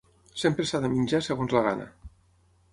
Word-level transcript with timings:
Sempre 0.43 0.65
s'ha 0.69 0.81
de 0.85 0.91
menjar 0.95 1.21
segons 1.27 1.55
la 1.59 1.65
gana. 1.71 1.89